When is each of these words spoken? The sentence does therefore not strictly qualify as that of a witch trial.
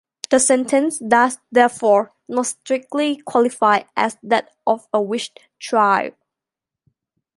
The 0.31 0.39
sentence 0.39 0.97
does 0.97 1.37
therefore 1.51 2.11
not 2.27 2.47
strictly 2.47 3.17
qualify 3.17 3.81
as 3.95 4.17
that 4.23 4.49
of 4.65 4.87
a 4.91 4.99
witch 4.99 5.31
trial. 5.59 6.09